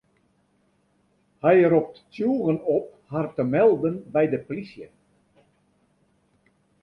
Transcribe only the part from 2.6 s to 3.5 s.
op har te